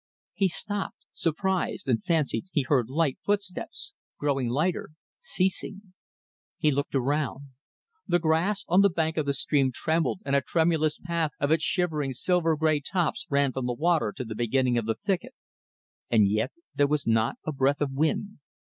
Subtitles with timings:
[0.33, 4.89] He stopped, surprised, and fancied he had heard light footsteps growing lighter
[5.19, 5.93] ceasing.
[6.57, 7.49] He looked around.
[8.07, 11.63] The grass on the bank of the stream trembled and a tremulous path of its
[11.63, 15.35] shivering, silver grey tops ran from the water to the beginning of the thicket.
[16.09, 18.39] And yet there was not a breath of wind.